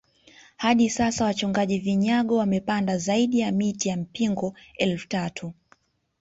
Hadi 0.57 0.89
sasa 0.89 1.25
wachongaji 1.25 1.79
vinyago 1.79 2.37
wamepanda 2.37 2.97
zaidi 2.97 3.39
ya 3.39 3.51
miti 3.51 3.89
ya 3.89 3.97
mpingo 3.97 4.53
elfu 4.77 5.07
tatu 5.07 5.53